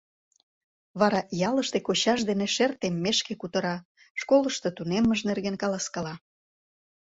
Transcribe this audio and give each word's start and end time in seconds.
Вара 0.99 1.21
ялыште 1.49 1.79
кочаж 1.87 2.19
дене 2.29 2.45
шер 2.55 2.71
теммешке 2.81 3.33
кутыра, 3.41 3.75
школышто 4.21 4.69
тунеммыж 4.77 5.19
нерген 5.29 5.55
каласкала. 5.61 6.13